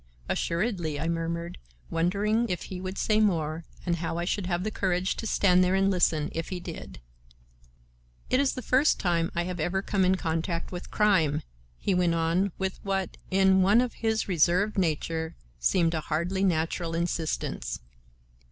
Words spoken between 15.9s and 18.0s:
a hardly natural insistence.